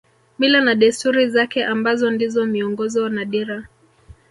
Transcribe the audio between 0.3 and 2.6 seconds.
Mila na desturi zake ambazo ndizo